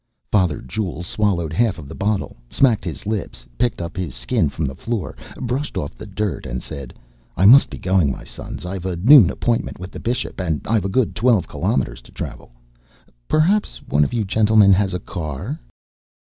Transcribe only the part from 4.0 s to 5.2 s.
Skin from the floor,